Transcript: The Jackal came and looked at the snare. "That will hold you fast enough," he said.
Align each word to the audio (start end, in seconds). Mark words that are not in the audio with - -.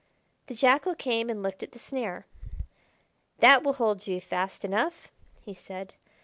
The 0.47 0.55
Jackal 0.55 0.95
came 0.95 1.29
and 1.29 1.43
looked 1.43 1.61
at 1.61 1.73
the 1.73 1.77
snare. 1.77 2.25
"That 3.37 3.61
will 3.61 3.73
hold 3.73 4.07
you 4.07 4.19
fast 4.19 4.65
enough," 4.65 5.11
he 5.41 5.53
said. 5.53 5.93